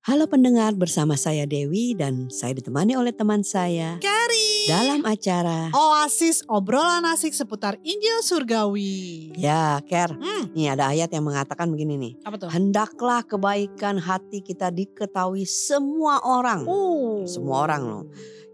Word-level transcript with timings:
Halo 0.00 0.24
pendengar, 0.24 0.72
bersama 0.72 1.12
saya 1.12 1.44
Dewi 1.44 1.92
dan 1.92 2.32
saya 2.32 2.56
ditemani 2.56 2.96
oleh 2.96 3.12
teman 3.12 3.44
saya 3.44 4.00
Carrie. 4.00 4.64
dalam 4.64 5.04
acara 5.04 5.68
Oasis 5.76 6.40
obrolan 6.48 7.04
asik 7.04 7.36
seputar 7.36 7.76
Injil 7.84 8.24
Surgawi. 8.24 9.28
Ya, 9.36 9.76
Ker. 9.84 10.16
Hmm, 10.16 10.56
Nih 10.56 10.72
ada 10.72 10.88
ayat 10.88 11.12
yang 11.12 11.28
mengatakan 11.28 11.68
begini 11.68 12.00
nih. 12.00 12.12
apa 12.24 12.40
tuh? 12.40 12.48
Hendaklah 12.48 13.20
kebaikan 13.20 14.00
hati 14.00 14.40
kita 14.40 14.72
diketahui 14.72 15.44
semua 15.44 16.24
orang. 16.24 16.64
Oh. 16.64 17.28
Semua 17.28 17.68
orang 17.68 17.82
loh. 17.84 18.04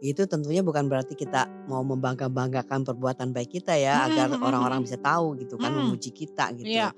Itu 0.02 0.26
tentunya 0.26 0.66
bukan 0.66 0.90
berarti 0.90 1.14
kita 1.14 1.46
mau 1.70 1.86
membangga-banggakan 1.86 2.82
perbuatan 2.82 3.30
baik 3.30 3.54
kita 3.54 3.78
ya 3.78 4.02
Hmm, 4.02 4.06
agar 4.10 4.26
hmm, 4.34 4.42
orang-orang 4.42 4.82
hmm. 4.82 4.86
bisa 4.90 4.98
tahu 4.98 5.38
gitu 5.38 5.54
kan 5.54 5.70
Hmm. 5.70 5.94
memuji 5.94 6.10
kita 6.10 6.50
gitu. 6.58 6.66
Iya. 6.66 6.90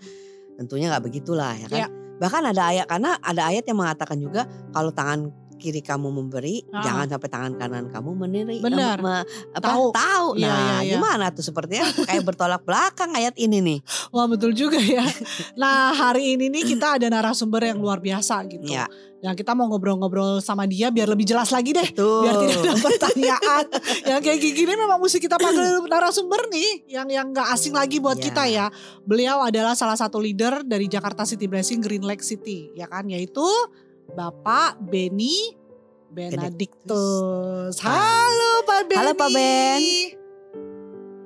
Tentunya 0.57 0.89
nggak 0.89 1.05
begitulah 1.05 1.53
ya 1.53 1.69
kan. 1.69 1.81
Iya. 1.85 1.89
Bahkan 2.19 2.43
ada 2.51 2.63
ayat 2.75 2.87
karena 2.91 3.17
ada 3.23 3.43
ayat 3.49 3.65
yang 3.67 3.79
mengatakan 3.79 4.19
juga 4.19 4.45
kalau 4.75 4.91
tangan 4.91 5.31
kiri 5.59 5.79
kamu 5.79 6.09
memberi, 6.09 6.63
Ah. 6.71 6.81
jangan 6.81 7.07
sampai 7.09 7.29
tangan 7.29 7.53
kanan 7.55 7.85
kamu 7.89 8.11
meniri. 8.17 8.57
Benar. 8.59 8.97
me- 8.99 9.27
apa, 9.51 9.61
Tahu. 9.61 9.85
tahu. 9.91 10.27
Iya, 10.35 10.47
Nah, 10.47 10.57
iya, 10.57 10.77
iya. 10.81 10.93
gimana 10.95 11.27
tuh 11.29 11.43
sepertinya 11.43 11.85
kayak 12.01 12.23
bertolak 12.23 12.63
belakang 12.63 13.11
ayat 13.13 13.35
ini 13.35 13.59
nih. 13.59 13.79
Wah 14.15 14.25
betul 14.25 14.51
juga 14.51 14.79
ya. 14.79 15.03
Nah 15.55 15.91
hari 15.93 16.35
ini 16.35 16.49
nih 16.49 16.65
kita 16.69 16.97
ada 16.97 17.07
narasumber 17.07 17.61
yang 17.65 17.79
luar 17.79 17.99
biasa 17.99 18.47
gitu. 18.47 18.65
Ya. 18.65 18.87
Yang 19.19 19.43
kita 19.43 19.51
mau 19.51 19.67
ngobrol-ngobrol 19.67 20.39
sama 20.39 20.63
dia 20.63 20.89
biar 20.89 21.07
lebih 21.07 21.27
jelas 21.27 21.51
lagi 21.51 21.75
deh. 21.75 21.91
Tuh. 21.91 22.23
Biar 22.23 22.35
tidak 22.39 22.59
ada 22.63 22.75
pertanyaan. 22.87 23.65
yang 24.07 24.21
kayak 24.21 24.39
gini 24.39 24.73
memang 24.73 24.95
mesti 24.97 25.19
kita 25.19 25.35
panggil 25.37 25.59
narasumber 25.85 26.47
nih. 26.49 26.87
Yang 26.89 27.09
yang 27.13 27.27
gak 27.29 27.49
asing 27.51 27.75
lagi 27.75 27.99
buat 27.99 28.15
Ya. 28.15 28.25
kita 28.25 28.43
ya. 28.47 28.67
Beliau 29.03 29.43
adalah 29.43 29.75
salah 29.75 29.99
satu 29.99 30.17
leader 30.17 30.63
dari 30.63 30.87
Jakarta 30.87 31.27
City 31.27 31.45
Blessing 31.45 31.79
Green 31.79 32.03
Lake 32.03 32.23
City. 32.23 32.71
Ya 32.73 32.87
kan 32.87 33.11
yaitu 33.11 33.43
Bapak 34.09 34.81
Benny 34.81 35.53
Benedictus. 36.09 37.77
Halo 37.79 38.65
Pak 38.65 38.89
Benny. 38.89 38.97
Halo, 38.99 39.13
Pak 39.13 39.29
Ben. 39.31 39.81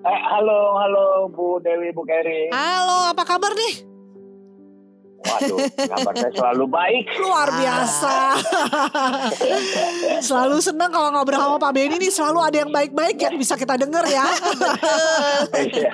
Eh, 0.02 0.20
halo, 0.28 0.58
halo 0.77 1.05
Bu 1.30 1.62
Dewi, 1.62 1.94
Bu 1.94 2.02
Keri. 2.02 2.50
Halo, 2.50 3.14
apa 3.14 3.22
kabar 3.22 3.55
nih? 3.55 3.86
Waduh, 5.22 5.62
kabar 5.94 6.14
saya 6.19 6.34
selalu 6.34 6.66
baik. 6.66 7.06
Luar 7.16 7.47
Ah. 7.47 7.55
biasa. 7.55 8.14
selalu 10.27 10.58
senang 10.58 10.91
kalau 10.91 11.14
ngobrol 11.14 11.39
sama 11.39 11.62
Pak 11.62 11.72
Benny 11.72 12.02
nih 12.02 12.11
selalu 12.11 12.39
ada 12.42 12.56
yang 12.58 12.74
baik-baik 12.74 13.14
yang 13.17 13.39
bisa 13.39 13.55
kita 13.55 13.78
denger 13.78 14.02
ya. 14.11 14.27
Iya. 15.55 15.91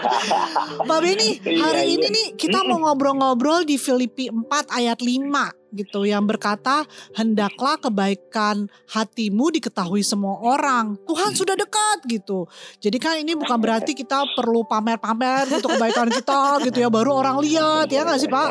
Pak 0.81 0.99
Benny, 1.05 1.37
Iya, 1.45 1.61
hari 1.61 1.85
iya. 1.85 1.95
ini 2.01 2.07
nih 2.09 2.27
kita 2.33 2.65
mau 2.65 2.81
ngobrol-ngobrol 2.81 3.69
di 3.69 3.77
Filipi 3.77 4.33
4 4.33 4.49
ayat 4.73 5.05
5 5.05 5.58
gitu 5.73 6.09
yang 6.09 6.25
berkata 6.25 6.85
hendaklah 7.13 7.77
kebaikan 7.77 8.69
hatimu 8.89 9.53
diketahui 9.53 10.01
semua 10.01 10.41
orang. 10.41 10.97
Tuhan 11.05 11.37
sudah 11.37 11.55
dekat 11.55 12.09
gitu. 12.09 12.49
Jadi 12.81 12.97
kan 12.97 13.21
ini 13.21 13.37
bukan 13.37 13.59
berarti 13.61 13.93
kita 13.93 14.25
perlu 14.37 14.65
pamer-pamer 14.65 15.49
untuk 15.53 15.77
kebaikan 15.77 16.09
kita 16.09 16.63
gitu 16.69 16.79
ya 16.81 16.89
baru 16.89 17.21
orang 17.21 17.37
lihat 17.45 17.89
ya 17.93 18.05
nggak 18.05 18.21
sih 18.21 18.31
Pak? 18.31 18.51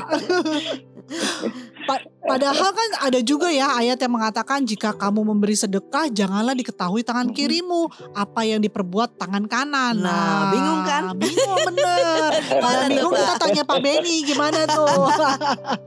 Pa- 1.88 2.04
Padahal 2.28 2.76
kan 2.76 2.90
ada 3.08 3.24
juga 3.24 3.48
ya 3.48 3.72
ayat 3.80 3.96
yang 4.04 4.20
mengatakan 4.20 4.68
jika 4.68 4.92
kamu 4.92 5.32
memberi 5.32 5.56
sedekah 5.56 6.12
janganlah 6.12 6.52
diketahui 6.52 7.00
tangan 7.00 7.32
kirimu 7.32 7.88
apa 8.12 8.44
yang 8.44 8.60
diperbuat 8.60 9.16
tangan 9.16 9.48
kanan. 9.48 9.96
Nah, 10.04 10.52
bingung 10.52 10.82
kan? 10.84 11.04
Bingung 11.16 11.56
bener. 11.72 12.32
Kalau 12.52 12.82
bingung 12.92 13.14
kita 13.16 13.34
tanya 13.40 13.64
Pak 13.64 13.80
Benny 13.80 14.28
gimana 14.28 14.68
tuh. 14.68 15.08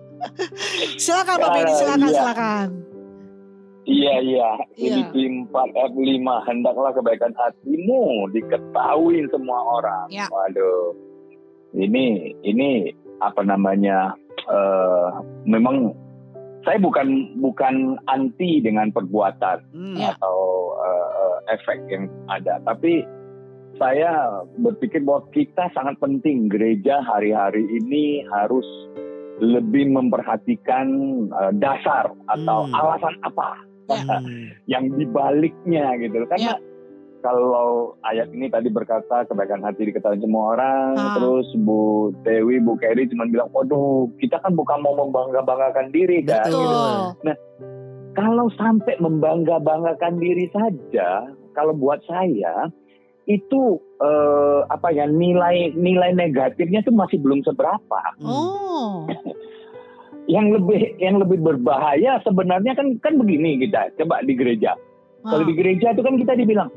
silakan 1.03 1.37
Pak 1.39 1.51
Benny, 1.53 1.73
silakan 1.75 2.01
Iya. 2.03 2.15
silakan. 2.15 2.69
Iya, 3.89 4.15
iya. 4.23 4.51
Iya. 4.77 5.09
Filipi 5.11 5.23
4 5.51 5.75
ayat 5.75 5.93
5. 5.97 6.47
Hendaklah 6.47 6.91
kebaikan 6.95 7.33
hatimu 7.35 8.29
diketahui 8.31 9.25
semua 9.33 9.59
orang. 9.81 10.07
Ya. 10.13 10.29
Waduh. 10.31 10.95
Ini, 11.73 12.07
ini 12.45 12.93
apa 13.19 13.41
namanya, 13.43 14.15
eh, 14.47 15.09
memang 15.47 15.95
saya 16.61 16.77
bukan 16.77 17.41
bukan 17.41 17.97
anti 18.07 18.61
dengan 18.61 18.93
perbuatan 18.93 19.59
Hmm. 19.73 19.97
Ya. 19.97 20.13
atau 20.15 20.39
eh, 20.81 21.37
efek 21.57 21.79
yang 21.89 22.05
ada. 22.29 22.61
Tapi 22.63 23.03
saya 23.75 24.45
berpikir 24.61 25.01
bahwa 25.03 25.25
kita 25.33 25.73
sangat 25.73 25.97
penting 25.99 26.47
gereja 26.47 27.01
hari-hari 27.01 27.65
ini 27.65 28.23
harus 28.29 28.67
lebih 29.41 29.89
memperhatikan 29.89 30.87
eh, 31.27 31.53
dasar 31.57 32.13
atau 32.29 32.59
Hmm. 32.65 32.77
alasan 32.77 33.15
apa 33.23 33.49
Hmm. 33.91 34.53
yang 34.73 34.87
dibaliknya 34.95 35.99
gitu. 35.99 36.23
Karena 36.25 36.55
kalau 37.21 37.93
ayat 38.01 38.31
ini 38.31 38.49
tadi 38.49 38.69
berkata 38.69 39.27
kebaikan 39.27 39.61
hati 39.61 39.85
diketahui 39.85 40.21
semua 40.21 40.55
orang, 40.55 40.97
Ah. 40.97 41.13
terus 41.17 41.45
Bu 41.59 42.15
Dewi, 42.23 42.57
Bu 42.59 42.77
Keri 42.77 43.05
cuma 43.07 43.27
bilang, 43.27 43.51
waduh 43.51 44.09
kita 44.17 44.41
kan 44.41 44.55
bukan 44.55 44.81
mau 44.81 44.97
membangga-banggakan 44.97 45.91
diri 45.91 46.23
kan. 46.23 46.49
Betul. 46.49 46.65
gitu. 47.21 47.33
Kalau 48.11 48.49
sampai 48.53 48.97
membangga-banggakan 48.99 50.17
diri 50.17 50.49
saja, 50.51 51.29
kalau 51.53 51.73
buat 51.73 52.01
saya 52.05 52.73
itu 53.27 53.61
eh, 54.01 54.61
apa 54.67 54.91
ya 54.91 55.05
nilai 55.05 55.77
nilai 55.77 56.11
negatifnya 56.11 56.81
itu 56.81 56.91
masih 56.91 57.21
belum 57.21 57.45
seberapa. 57.45 58.01
Oh. 58.25 59.05
Yang 60.31 60.47
lebih 60.63 60.81
yang 61.03 61.19
lebih 61.19 61.43
berbahaya 61.43 62.23
sebenarnya 62.23 62.79
kan 62.79 62.95
kan 63.03 63.19
begini 63.19 63.59
kita 63.67 63.91
coba 63.99 64.23
di 64.23 64.39
gereja. 64.39 64.79
Kalau 65.21 65.43
di 65.43 65.53
gereja 65.53 65.91
itu 65.91 66.01
kan 66.01 66.15
kita 66.17 66.33
dibilang, 66.39 66.71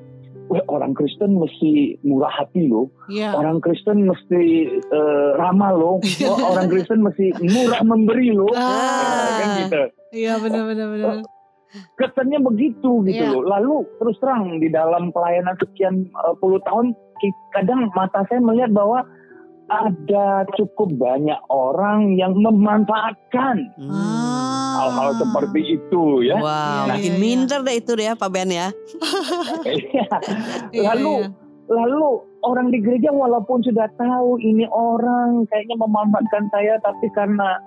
Wah, 0.52 0.59
orang 0.68 0.91
Kristen 0.91 1.40
mesti 1.40 1.96
murah 2.03 2.34
hati 2.34 2.68
loh, 2.68 2.91
Iya. 3.08 3.31
orang 3.31 3.64
Kristen 3.64 4.03
mesti 4.03 4.41
eh, 4.75 5.30
ramah 5.40 5.72
loh, 5.72 6.03
Oh, 6.03 6.40
orang 6.52 6.68
Kristen 6.68 7.00
mesti 7.00 7.31
murah 7.40 7.80
memberi 7.86 8.36
loh, 8.36 8.52
Ah. 8.52 9.40
kan 9.40 9.47
gitu. 9.64 9.84
Iya 10.12 10.41
benar-benar 10.44 10.88
benar. 10.91 11.16
kesannya 11.97 12.38
begitu 12.44 13.02
gitu 13.08 13.24
Iya. 13.24 13.34
loh. 13.34 13.44
Lalu 13.50 13.74
terus 13.97 14.20
terang 14.22 14.59
di 14.59 14.70
dalam 14.70 15.09
pelayanan 15.09 15.58
sekian 15.58 16.06
uh, 16.14 16.35
puluh 16.38 16.62
tahun, 16.68 16.94
kadang 17.56 17.90
mata 17.96 18.22
saya 18.30 18.44
melihat 18.44 18.70
bahwa 18.75 19.02
ada 19.73 20.45
cukup 20.53 20.94
banyak 20.95 21.39
orang 21.50 22.13
yang 22.13 22.38
memanfaatkan 22.38 23.73
Hmm. 23.75 24.73
Hal-hal 24.73 25.13
seperti 25.22 25.78
itu 25.78 26.25
ya. 26.25 26.38
Wow, 26.41 26.50
Iya, 26.50 26.89
makin 26.89 27.01
iya, 27.01 27.13
iya. 27.13 27.22
minder 27.22 27.59
deh 27.61 27.75
itu 27.78 27.91
deh 27.94 28.06
ya 28.09 28.13
Pak 28.17 28.29
Ben 28.34 28.50
ya. 28.50 28.67
Iya. 29.69 30.07
Lalu 30.73 31.13
iya. 31.23 31.29
lalu 31.69 32.09
orang 32.44 32.67
di 32.73 32.81
gereja 32.81 33.13
walaupun 33.13 33.61
sudah 33.63 33.88
tahu 33.95 34.41
ini 34.41 34.66
orang 34.69 35.45
kayaknya 35.47 35.78
memanfaatkan 35.79 36.50
saya, 36.51 36.75
tapi 36.81 37.07
karena 37.13 37.61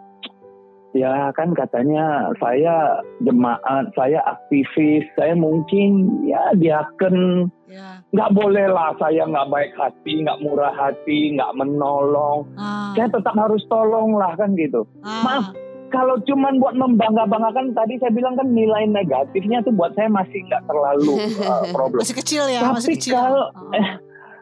ya 0.96 1.28
kan 1.30 1.52
katanya 1.52 2.04
saya 2.36 2.98
jemaat, 3.20 3.92
saya 3.92 4.24
aktivis, 4.24 5.04
saya 5.12 5.36
mungkin 5.36 5.92
ya 6.24 6.40
diaken 6.54 7.46
Iya. 7.66 7.98
nggak 8.08 8.30
boleh 8.32 8.66
lah 8.66 8.94
saya 8.96 9.26
nggak 9.26 9.50
baik 9.50 9.72
hati, 9.74 10.22
nggak 10.22 10.38
murah 10.38 10.70
hati, 10.72 11.34
nggak 11.34 11.50
menolong. 11.52 12.46
Ah. 12.54 12.94
Saya 12.94 13.10
tetap 13.10 13.34
harus 13.34 13.60
tolong 13.66 14.14
lah 14.14 14.32
kan 14.34 14.54
gitu. 14.54 14.86
Ah. 15.00 15.22
Maaf, 15.22 15.46
Kalau 15.86 16.18
cuman 16.20 16.58
buat 16.58 16.74
membangga-banggakan 16.74 17.70
tadi 17.72 17.94
saya 17.98 18.10
bilang 18.10 18.34
kan 18.34 18.50
nilai 18.50 18.86
negatifnya 18.86 19.62
tuh 19.62 19.70
buat 19.70 19.94
saya 19.94 20.10
masih 20.10 20.42
nggak 20.42 20.66
terlalu 20.66 21.14
uh, 21.40 21.62
problem. 21.74 22.02
Masih 22.02 22.16
kecil 22.16 22.42
ya, 22.46 22.58
masih 22.64 22.90
Tapi 22.90 22.98
kecil. 22.98 23.12
kalau- 23.14 23.50
Ah. 23.54 23.76
eh, 23.76 23.88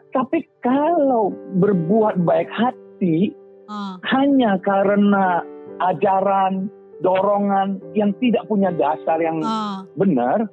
Tapi 0.09 0.37
kalau 0.59 1.23
berbuat 1.55 2.17
baik 2.19 2.49
hati 2.49 3.33
Ah. 3.65 3.97
hanya 4.07 4.57
karena 4.59 5.41
ajaran, 5.79 6.67
dorongan 6.99 7.79
yang 7.93 8.15
tidak 8.17 8.47
punya 8.47 8.71
dasar 8.71 9.19
yang 9.19 9.43
Ah. 9.43 9.83
benar, 9.95 10.47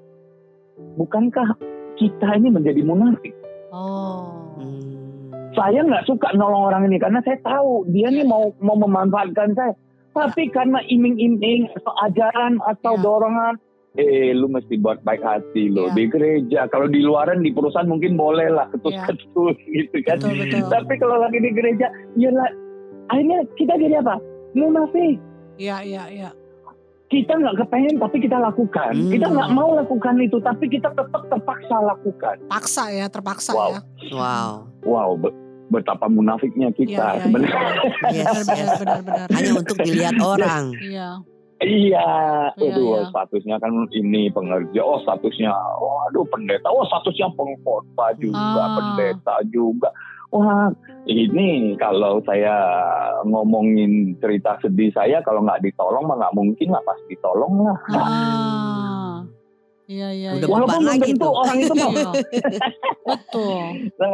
bukankah 0.96 1.54
kita 1.94 2.28
ini 2.36 2.48
menjadi 2.50 2.82
munafik? 2.82 3.34
Oh. 3.72 4.52
Hmm. 4.56 5.00
saya 5.52 5.84
nggak 5.84 6.08
suka 6.08 6.32
nolong 6.32 6.64
orang 6.64 6.88
ini 6.88 6.96
karena 6.96 7.20
saya 7.20 7.36
tahu 7.44 7.84
dia 7.92 8.08
nih 8.08 8.24
mau 8.24 8.56
mau 8.64 8.72
memanfaatkan 8.72 9.52
saya. 9.52 9.76
Tapi 10.12 10.48
karena 10.48 10.80
iming-iming 10.88 11.68
atau 11.76 11.92
ajaran 12.04 12.56
atau 12.64 12.96
Ya. 12.96 13.00
dorongan, 13.00 13.54
eh 13.96 14.32
lu 14.32 14.48
mesti 14.48 14.76
buat 14.76 15.04
baik 15.04 15.20
hati 15.20 15.68
lo 15.68 15.88
Ya. 15.88 15.96
di 15.96 16.04
gereja. 16.08 16.60
Kalau 16.68 16.88
di 16.88 17.04
luaran 17.04 17.44
di 17.44 17.52
perusahaan 17.52 17.84
mungkin 17.84 18.16
boleh 18.16 18.48
lah 18.48 18.68
ketus-ketus 18.72 19.56
gitu 19.68 19.96
kan. 20.04 20.20
Betul 20.20 20.36
betul. 20.40 20.68
Tapi 20.68 20.94
kalau 20.96 21.16
lagi 21.20 21.36
di 21.36 21.50
gereja, 21.52 21.88
ya 22.16 22.28
lah, 22.32 22.48
akhirnya 23.08 23.44
kita 23.56 23.76
jadi 23.76 24.00
apa? 24.00 24.16
Munafik. 24.52 25.16
Iya 25.56 25.76
iya 25.80 26.04
iya. 26.08 26.30
Kita 27.06 27.36
nggak 27.36 27.56
kepengen 27.58 27.96
tapi 27.98 28.16
kita 28.18 28.36
lakukan. 28.36 28.92
Hmm. 28.94 29.10
Kita 29.10 29.26
nggak 29.28 29.50
mau 29.50 29.74
lakukan 29.74 30.16
itu 30.18 30.40
tapi 30.40 30.64
kita 30.66 30.88
tetap 30.90 31.22
terpaksa 31.26 31.76
lakukan. 31.78 32.36
Paksa 32.46 32.84
ya, 32.88 33.06
terpaksa 33.06 33.52
Wow. 33.52 33.68
ya. 33.68 33.80
Wow. 34.10 34.50
Wow, 34.82 35.10
be- 35.18 35.36
betapa 35.70 36.04
munafiknya 36.06 36.68
kita 36.70 36.88
Iya, 36.88 37.04
iya, 37.10 37.22
sebenarnya. 37.22 37.60
iya. 38.08 38.24
Yes, 38.24 38.32
Benar 38.32 38.42
benar 38.42 38.56
yes. 38.56 38.80
benar 38.80 39.00
benar. 39.02 39.26
Hanya 39.30 39.52
untuk 39.54 39.76
dilihat 39.78 40.16
orang. 40.18 40.64
Iya. 40.78 41.08
Iya, 41.62 42.08
Iya, 42.58 42.68
aduh 42.74 42.90
iya. 42.90 43.06
statusnya 43.06 43.56
kan 43.56 43.70
ini 43.92 44.26
pengerja, 44.28 44.82
oh 44.82 44.98
statusnya, 44.98 45.54
waduh 45.78 46.26
pendeta, 46.26 46.66
oh 46.66 46.82
statusnya 46.82 47.30
pengkhotbah 47.30 48.10
juga, 48.18 48.40
Ah. 48.58 48.74
pendeta 48.74 49.34
juga. 49.46 49.86
Wah, 50.32 50.72
ini 51.04 51.76
kalau 51.76 52.24
saya 52.24 52.56
ngomongin 53.28 54.16
cerita 54.16 54.56
sedih 54.64 54.88
saya, 54.96 55.20
kalau 55.20 55.44
nggak 55.44 55.60
ditolong 55.60 56.08
mah 56.08 56.16
nggak 56.16 56.36
mungkin 56.36 56.68
lah, 56.72 56.82
pasti 56.88 57.12
ditolong 57.12 57.54
lah. 57.68 57.78
Ah. 57.92 59.12
Iya 59.92 60.08
iya. 60.14 60.30
Udah 60.38 60.48
iya. 60.48 60.54
Walaupun 60.56 60.80
belum 60.80 60.88
lagi 60.88 61.10
tentu 61.12 61.26
tuh. 61.26 61.32
orang 61.36 61.56
itu 61.60 61.74
mau. 61.76 61.92
Iya. 61.92 62.10
Betul. 63.02 63.64
Nah, 63.98 64.10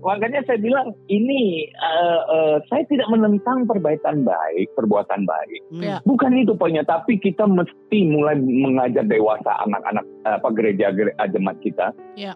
makanya 0.00 0.40
saya 0.48 0.58
bilang 0.62 0.86
ini 1.12 1.66
eh, 1.68 2.20
eh, 2.24 2.56
saya 2.72 2.82
tidak 2.88 3.08
menentang 3.12 3.68
perbaikan 3.68 4.24
baik, 4.24 4.72
perbuatan 4.78 5.28
baik. 5.28 5.60
Ya. 5.82 6.00
Bukan 6.08 6.40
itu 6.40 6.56
poinnya, 6.56 6.86
tapi 6.86 7.20
kita 7.20 7.44
mesti 7.44 7.98
mulai 8.08 8.38
mengajar 8.40 9.04
dewasa 9.04 9.60
anak-anak 9.68 10.04
eh, 10.24 10.34
apa 10.40 10.48
gereja 10.56 10.94
gereja 10.94 11.24
jemaat 11.28 11.58
kita. 11.60 11.92
Ya. 12.16 12.32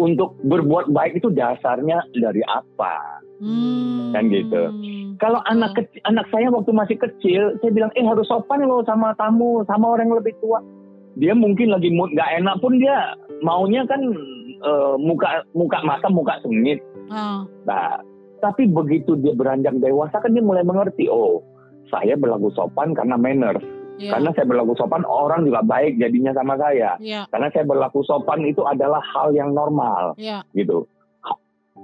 Untuk 0.00 0.34
berbuat 0.42 0.90
baik 0.90 1.20
itu 1.20 1.28
dasarnya 1.28 2.00
dari 2.16 2.42
apa? 2.48 3.22
Hmm. 3.42 4.14
Kan 4.16 4.32
gitu. 4.32 4.62
Kalau 5.20 5.38
anak 5.46 5.78
kecil, 5.78 6.00
anak 6.08 6.26
saya 6.30 6.50
waktu 6.50 6.72
masih 6.74 6.96
kecil, 6.98 7.54
saya 7.62 7.70
bilang, 7.70 7.92
eh 7.94 8.02
harus 8.02 8.26
sopan 8.26 8.64
loh 8.64 8.82
sama 8.82 9.14
tamu, 9.14 9.62
sama 9.70 9.94
orang 9.94 10.10
yang 10.10 10.18
lebih 10.18 10.34
tua. 10.42 10.58
Dia 11.20 11.36
mungkin 11.36 11.70
lagi 11.70 11.92
mood 11.92 12.10
nggak 12.16 12.40
enak 12.40 12.56
pun 12.64 12.80
dia 12.80 13.14
maunya 13.44 13.84
kan 13.84 14.00
eh, 14.62 14.94
muka 14.96 15.44
muka 15.52 15.78
mata 15.84 16.08
muka 16.08 16.40
sengit. 16.40 16.80
Ah. 17.12 17.44
Nah, 17.68 18.00
tapi 18.40 18.66
begitu 18.66 19.14
dia 19.20 19.36
beranjak 19.36 19.76
dewasa 19.78 20.18
kan 20.18 20.32
dia 20.32 20.42
mulai 20.42 20.64
mengerti, 20.64 21.06
oh 21.06 21.44
saya 21.92 22.16
berlaku 22.16 22.48
sopan 22.56 22.96
karena 22.96 23.20
manners. 23.20 23.62
Iya. 24.00 24.16
Karena 24.16 24.30
saya 24.32 24.46
berlaku 24.48 24.72
sopan, 24.74 25.04
orang 25.04 25.44
juga 25.44 25.60
baik 25.62 26.00
jadinya 26.00 26.32
sama 26.32 26.56
saya. 26.56 26.96
Iya. 26.98 27.28
Karena 27.28 27.48
saya 27.52 27.64
berlaku 27.66 28.00
sopan 28.02 28.42
itu 28.44 28.64
adalah 28.64 29.00
hal 29.02 29.32
yang 29.36 29.52
normal, 29.52 30.16
Iya. 30.16 30.42
gitu. 30.56 30.88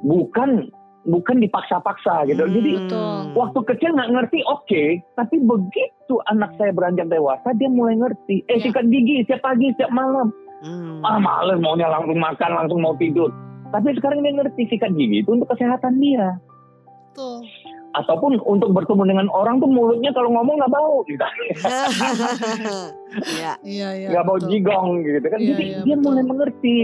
Bukan 0.03 0.71
bukan 1.09 1.41
dipaksa-paksa 1.41 2.29
gitu. 2.29 2.45
Hmm. 2.45 2.53
Jadi 2.53 2.73
Betul. 2.85 3.19
waktu 3.33 3.61
kecil 3.75 3.91
nggak 3.97 4.13
ngerti, 4.13 4.39
oke. 4.45 4.83
Tapi 5.17 5.37
begitu 5.41 6.15
anak 6.29 6.53
saya 6.61 6.71
beranjak 6.71 7.09
dewasa, 7.09 7.49
dia 7.57 7.71
mulai 7.73 7.97
ngerti. 7.97 8.45
Eh, 8.47 8.61
Ya. 8.61 8.69
sikat 8.69 8.93
gigi 8.93 9.25
setiap 9.25 9.41
pagi, 9.43 9.73
setiap 9.73 9.89
malam. 9.91 10.29
Hmm. 10.61 11.01
Ah, 11.07 11.23
males 11.23 11.59
maunya 11.63 11.87
langsung 11.87 12.19
makan, 12.19 12.51
langsung 12.51 12.79
mau 12.83 12.93
tidur. 12.99 13.31
Tapi 13.71 13.95
sekarang 13.95 14.25
dia 14.25 14.33
ngerti 14.37 14.69
sikat 14.69 14.93
gigi 14.97 15.23
itu 15.25 15.31
untuk 15.33 15.49
kesehatan 15.49 15.97
dia. 16.01 16.37
Betul. 17.13 17.47
Ataupun 17.99 18.39
untuk 18.47 18.71
bertemu 18.71 19.03
dengan 19.11 19.27
orang 19.35 19.59
tuh 19.59 19.67
mulutnya 19.67 20.15
kalau 20.15 20.31
ngomong 20.31 20.55
nggak 20.63 20.71
bau 20.71 21.03
gitu. 21.11 21.19
ya. 23.43 23.59
Iya 23.67 23.89
iya. 23.99 24.09
nggak 24.15 24.25
bau 24.25 24.39
jigong 24.47 25.03
gitu 25.03 25.27
kan. 25.27 25.41
Iya, 25.43 25.49
Jadi 25.51 25.65
dia 25.83 25.97
betul. 25.99 26.05
mulai 26.07 26.23
mengerti. 26.23 26.79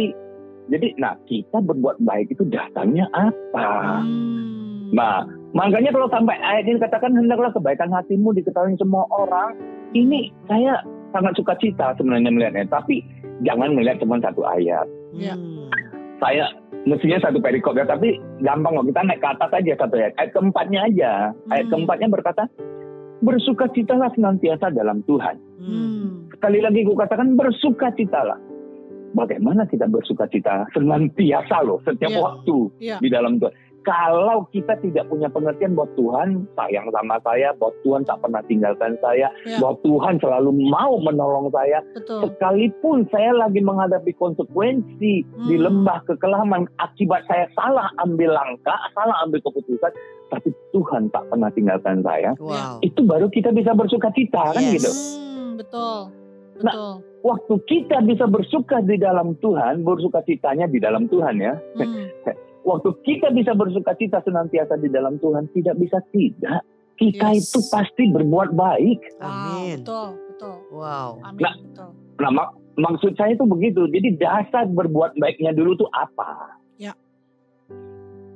Jadi, 0.64 0.96
nah 0.96 1.12
kita 1.28 1.60
berbuat 1.60 2.00
baik 2.00 2.32
itu 2.32 2.42
dasarnya 2.48 3.04
apa? 3.12 4.00
Hmm. 4.00 4.96
Nah, 4.96 5.28
makanya 5.52 5.92
kalau 5.92 6.08
sampai 6.08 6.40
ayat 6.40 6.64
ini 6.64 6.80
katakan 6.80 7.12
hendaklah 7.12 7.52
kebaikan 7.52 7.92
hatimu 7.92 8.32
diketahui 8.32 8.72
semua 8.80 9.04
orang. 9.12 9.52
Ini 9.92 10.32
saya 10.48 10.80
sangat 11.12 11.36
suka 11.36 11.54
cita 11.60 11.92
sebenarnya 12.00 12.32
melihatnya. 12.32 12.64
Tapi 12.72 13.04
jangan 13.44 13.76
melihat 13.76 14.00
cuma 14.00 14.16
satu 14.24 14.40
ayat. 14.48 14.88
Ya. 15.12 15.36
Hmm. 15.36 15.68
Saya 16.18 16.48
mestinya 16.84 17.18
satu 17.20 17.40
perikop 17.40 17.76
ya, 17.76 17.84
tapi 17.84 18.16
gampang 18.40 18.76
kok 18.76 18.86
kita 18.92 19.00
naik 19.04 19.20
ke 19.20 19.28
atas 19.28 19.50
aja 19.52 19.72
satu 19.80 19.94
ayat. 19.96 20.12
Ayat 20.20 20.30
keempatnya 20.32 20.80
aja. 20.84 21.12
Ayat 21.50 21.66
Hmm. 21.68 21.72
keempatnya 21.72 22.08
berkata, 22.12 22.44
bersukacitalah 23.24 24.12
senantiasa 24.12 24.68
dalam 24.70 25.00
Tuhan. 25.08 25.36
Hmm. 25.64 26.28
Sekali 26.28 26.60
lagi 26.60 26.84
gue 26.84 26.96
katakan 26.96 27.36
bersukacitalah. 27.40 28.36
Bagaimana 29.14 29.62
kita 29.70 29.86
bersukacita 29.86 30.66
senantiasa 30.74 31.62
loh 31.62 31.78
setiap 31.86 32.10
Iya. 32.10 32.20
waktu 32.20 32.56
Iya. 32.82 32.96
di 32.98 33.08
dalam 33.08 33.38
Tuhan. 33.38 33.54
Kalau 33.84 34.48
kita 34.48 34.80
tidak 34.80 35.04
punya 35.06 35.28
pengertian 35.28 35.76
bahwa 35.76 35.92
Tuhan 35.92 36.28
sayang 36.56 36.88
sama 36.88 37.20
saya, 37.20 37.52
bahwa 37.60 37.76
Tuhan 37.84 38.02
tak 38.08 38.18
pernah 38.24 38.40
tinggalkan 38.48 38.96
saya, 39.04 39.28
Iya. 39.44 39.60
bahwa 39.60 39.76
Tuhan 39.84 40.14
selalu 40.24 40.50
mau 40.72 40.96
menolong 40.98 41.52
saya, 41.52 41.84
Betul. 41.92 42.24
sekalipun 42.24 43.04
saya 43.12 43.36
lagi 43.36 43.60
menghadapi 43.60 44.16
konsekuensi 44.16 45.14
di 45.20 45.54
Hmm. 45.54 45.64
lembah 45.68 46.00
kekelaman 46.08 46.64
akibat 46.80 47.28
saya 47.28 47.44
salah 47.52 47.92
ambil 48.00 48.32
langkah, 48.32 48.80
salah 48.96 49.20
ambil 49.20 49.44
keputusan, 49.44 49.92
tapi 50.32 50.48
Tuhan 50.72 51.12
tak 51.12 51.28
pernah 51.28 51.52
tinggalkan 51.52 52.00
saya, 52.00 52.32
Wow. 52.40 52.80
itu 52.80 53.04
baru 53.04 53.28
kita 53.28 53.52
bisa 53.52 53.76
bersuka 53.76 54.08
cita 54.16 54.56
kan 54.56 54.64
Yes. 54.64 54.74
gitu. 54.80 54.90
Hmm, 54.90 55.50
betul. 55.60 55.98
Nah, 56.64 56.72
Betul. 56.72 56.94
Waktu 57.24 57.54
kita 57.64 58.04
bisa 58.04 58.28
bersuka 58.28 58.84
di 58.84 59.00
dalam 59.00 59.32
Tuhan, 59.40 59.80
bersuka 59.80 60.20
citanya 60.22 60.68
di 60.68 60.76
dalam 60.76 61.08
Tuhan 61.08 61.40
ya. 61.40 61.56
Hmm. 61.72 62.12
Waktu 62.64 62.90
kita 63.04 63.28
bisa 63.30 63.52
bersuka 63.52 63.92
cita 63.94 64.24
senantiasa 64.24 64.80
di 64.80 64.88
dalam 64.88 65.20
Tuhan, 65.20 65.52
tidak 65.52 65.76
bisa 65.76 66.00
tidak. 66.10 66.64
Kita 66.94 67.28
Yes. 67.30 67.50
itu 67.50 67.60
pasti 67.68 68.08
berbuat 68.08 68.54
baik. 68.54 69.00
Wow, 69.16 69.26
Amin. 69.26 69.76
betul, 69.82 70.08
betul. 70.30 70.56
Wow. 70.70 71.10
Amin, 71.20 71.42
Nah, 71.42 71.54
betul. 71.58 71.90
Nah, 72.14 72.30
mak- 72.30 72.54
maksud 72.76 73.12
saya 73.14 73.34
itu 73.34 73.44
begitu. 73.44 73.84
Jadi 73.86 74.14
dasar 74.16 74.64
berbuat 74.66 75.18
baiknya 75.18 75.50
dulu 75.50 75.74
tuh 75.76 75.90
apa? 75.90 76.54
Ya. 76.78 76.94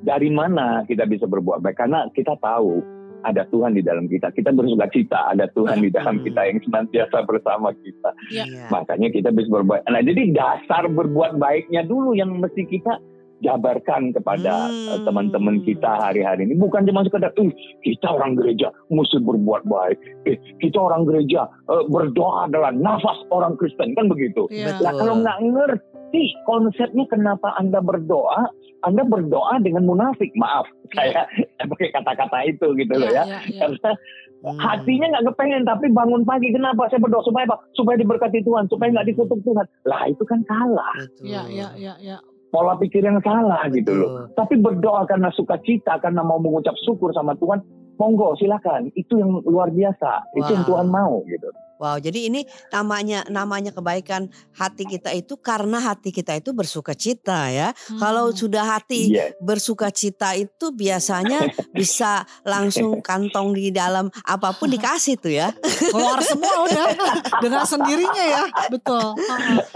Dari 0.00 0.28
mana 0.28 0.82
kita 0.84 1.06
bisa 1.06 1.24
berbuat 1.24 1.58
baik? 1.58 1.76
Karena 1.76 2.06
kita 2.12 2.34
tahu 2.38 2.82
ada 3.20 3.42
Tuhan 3.48 3.74
di 3.74 3.82
dalam 3.82 4.06
kita. 4.06 4.30
Kita 4.30 4.50
bersuka 4.50 4.86
cita, 4.90 5.34
ada 5.34 5.50
Tuhan 5.50 5.78
di 5.78 5.90
dalam 5.90 6.18
Hmm. 6.18 6.24
kita 6.24 6.40
yang 6.44 6.58
senantiasa 6.62 7.18
bersama 7.24 7.74
kita. 7.74 8.10
Ya. 8.30 8.44
Iya. 8.44 8.66
Makanya 8.70 9.08
kita 9.10 9.30
bisa 9.30 9.50
berbuat. 9.50 9.86
Nah, 9.86 10.02
jadi 10.02 10.30
dasar 10.30 10.86
berbuat 10.86 11.38
baiknya 11.38 11.82
dulu 11.82 12.14
yang 12.14 12.30
mesti 12.36 12.62
kita 12.64 12.98
jabarkan 13.40 14.10
kepada 14.10 14.66
Hmm. 14.66 14.88
eh, 14.92 15.00
teman-teman 15.02 15.62
kita 15.62 15.86
hari-hari 16.00 16.44
ini. 16.44 16.54
Bukan 16.54 16.84
cuma 16.84 17.02
sekedar, 17.02 17.30
"Ih, 17.38 17.50
kita 17.80 18.10
orang 18.10 18.34
gereja 18.34 18.68
mesti 18.88 19.18
berbuat 19.18 19.62
baik. 19.64 19.98
Eh, 20.26 20.36
kita 20.58 20.78
orang 20.78 21.06
gereja 21.06 21.46
eh, 21.68 21.84
berdoa 21.86 22.46
adalah 22.46 22.70
nafas 22.70 23.18
orang 23.30 23.54
Kristen. 23.54 23.94
Kan 23.94 24.08
begitu. 24.08 24.46
Iya. 24.48 24.74
Nah, 24.78 24.90
Betul. 24.90 24.98
kalau 24.98 25.14
nggak 25.22 25.38
ngerti 25.44 26.22
konsepnya 26.44 27.04
kenapa 27.06 27.54
Anda 27.56 27.78
berdoa, 27.78 28.48
Anda 28.82 29.02
berdoa 29.04 29.58
dengan 29.60 29.84
munafik. 29.84 30.30
Maaf, 30.34 30.66
saya 30.94 31.26
pakai 31.60 31.90
kata-kata 31.90 32.38
itu 32.46 32.66
gitu 32.74 32.94
loh 32.94 33.10
ya. 33.10 33.22
Ya, 33.26 33.38
ya. 33.44 33.60
Karena 33.60 33.90
Hmm. 34.38 34.54
hatinya 34.54 35.06
nggak 35.10 35.34
kepengen 35.34 35.66
tapi 35.66 35.90
bangun 35.90 36.22
pagi 36.22 36.54
kenapa 36.54 36.86
saya 36.86 37.02
berdoa 37.02 37.26
supaya 37.26 37.42
apa 37.50 37.58
supaya 37.74 37.98
diberkati 37.98 38.46
Tuhan 38.46 38.70
supaya 38.70 38.94
nggak 38.94 39.10
dikutuk 39.10 39.42
Tuhan 39.42 39.66
lah 39.82 40.06
itu 40.06 40.22
kan 40.22 40.46
salah 40.46 40.94
Betul. 40.94 41.26
Ya, 41.26 41.42
ya, 41.50 41.68
ya, 41.74 41.92
ya. 41.98 42.16
Pola 42.48 42.74
pikir 42.80 43.04
yang 43.04 43.20
salah 43.20 43.64
gitu 43.68 43.92
loh. 43.92 44.10
Tapi 44.32 44.56
berdoa 44.58 45.04
karena 45.04 45.28
sukacita 45.34 46.00
karena 46.00 46.24
mau 46.24 46.40
mengucap 46.40 46.74
syukur 46.82 47.12
sama 47.12 47.36
Tuhan 47.36 47.60
monggo 48.00 48.34
silakan. 48.40 48.88
Itu 48.96 49.20
yang 49.20 49.44
luar 49.44 49.68
biasa. 49.74 50.32
Itu 50.38 50.50
yang 50.54 50.64
Wow. 50.64 50.70
Tuhan 50.72 50.88
mau 50.88 51.14
gitu 51.28 51.48
Wow, 51.78 51.96
jadi 51.96 52.26
ini 52.26 52.42
namanya 52.68 53.22
namanya 53.26 53.70
kebaikan 53.70 54.26
hati 54.52 54.82
kita 54.84 55.14
itu 55.14 55.38
karena 55.38 55.78
hati 55.78 56.10
kita 56.10 56.34
itu 56.34 56.50
bersuka 56.50 56.92
cita 56.92 57.48
ya. 57.48 57.70
Kalau 57.96 58.28
Hmm. 58.28 58.36
sudah 58.36 58.64
hati 58.68 59.14
Iya. 59.14 59.30
bersuka 59.38 59.88
cita 59.88 60.34
itu 60.34 60.70
biasanya 60.70 61.46
bisa 61.70 62.22
langsung 62.42 62.98
kantong 63.08 63.54
di 63.54 63.70
dalam 63.70 64.06
apa 64.22 64.50
pun 64.52 64.68
dikasih 64.68 65.16
tuh 65.16 65.30
ya. 65.30 65.54
keluar 65.88 66.18
semua 66.20 66.66
udah 66.66 66.86
dengan 67.44 67.62
sendirinya 67.62 68.24
ya 68.24 68.42
betul 68.68 69.14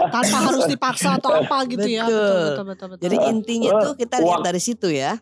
tanpa 0.03 0.37
harus 0.43 0.67
dipaksa 0.67 1.17
atau 1.17 1.33
apa 1.33 1.63
gitu 1.65 1.87
ya 1.87 2.03
Betul. 2.03 2.19
betul 2.19 2.37
betul 2.43 2.65
betul, 2.65 2.87
betul. 2.91 3.01
Jadi 3.01 3.15
intinya 3.25 3.69
tuh 3.79 3.93
kita 3.95 4.15
lihat 4.19 4.39
dari 4.41 4.59
situ 4.59 4.87
ya. 4.87 5.17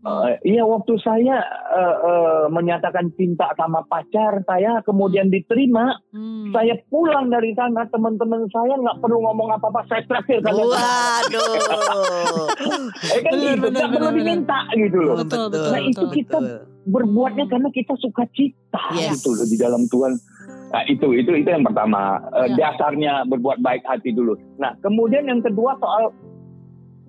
Eh, 0.00 0.32
iya 0.48 0.64
waktu 0.64 0.96
saya 0.96 1.44
eh, 1.68 1.96
eh, 2.00 2.44
menyatakan 2.48 3.12
cinta 3.14 3.52
sama 3.52 3.84
pacar 3.84 4.40
saya 4.42 4.80
kemudian 4.80 5.28
diterima 5.28 5.92
Hmm. 6.08 6.48
saya 6.50 6.72
pulang 6.88 7.28
dari 7.28 7.52
sana 7.52 7.84
teman-teman 7.86 8.48
saya 8.48 8.74
nggak 8.74 8.96
perlu 8.96 9.20
ngomong 9.20 9.52
apa-apa 9.52 9.84
saya 9.86 10.00
traktir 10.02 10.40
kalian 10.40 10.64
Waduh. 10.66 11.52
Eh 13.06 13.20
kan 13.20 13.32
Benar, 13.34 13.60
gitu, 13.60 13.92
perlu 13.92 14.08
diminta 14.10 14.58
gitu 14.72 14.98
loh. 14.98 15.16
Betul, 15.18 15.44
betul, 15.46 15.68
Nah 15.68 15.80
itu 15.82 16.00
betul, 16.00 16.16
kita 16.16 16.38
berbuatnya 16.82 17.44
karena 17.46 17.68
kita 17.68 17.92
suka 17.94 18.24
cita 18.30 18.82
Yes. 18.90 19.20
gitu 19.20 19.36
loh 19.36 19.44
di 19.44 19.56
dalam 19.56 19.84
Tuhan. 19.84 20.16
Nah 20.70 20.82
itu 20.86 21.12
itu 21.12 21.30
itu 21.34 21.48
yang 21.50 21.60
pertama 21.62 22.16
Ya. 22.48 22.72
dasarnya 22.72 23.12
berbuat 23.26 23.60
baik 23.60 23.84
hati 23.84 24.10
dulu. 24.10 24.32
Nah 24.56 24.72
kemudian 24.80 25.28
yang 25.28 25.44
kedua 25.44 25.76
soal 25.76 26.08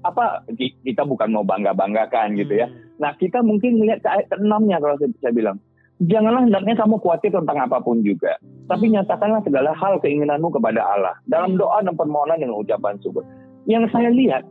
apa 0.02 0.42
ki- 0.52 0.82
kita 0.84 1.06
bukan 1.06 1.30
mau 1.30 1.46
bangga 1.46 1.72
banggakan 1.72 2.34
gitu 2.36 2.58
ya. 2.58 2.68
Nah 3.00 3.16
kita 3.16 3.40
mungkin 3.46 3.80
melihat 3.80 4.04
ke 4.04 4.10
ayat 4.10 4.26
keenamnya 4.34 4.78
kalau 4.82 4.96
saya, 5.00 5.12
saya 5.22 5.34
bilang. 5.34 5.58
Janganlah 6.02 6.50
hendaknya 6.50 6.74
kamu 6.82 6.98
khawatir 6.98 7.30
tentang 7.30 7.62
apa 7.62 7.78
pun 7.78 8.02
juga. 8.02 8.34
Tapi 8.66 8.90
Hmm. 8.90 8.94
nyatakanlah 8.98 9.46
segala 9.46 9.70
hal 9.78 10.02
keinginanmu 10.02 10.50
kepada 10.50 10.82
Allah. 10.82 11.14
Dalam 11.30 11.54
Hmm. 11.54 11.62
doa 11.62 11.78
dan 11.86 11.94
permohonan 11.94 12.42
dengan 12.42 12.58
ucapan 12.58 12.98
syukur. 13.06 13.22
Yang 13.70 13.94
saya 13.94 14.10
lihat, 14.10 14.42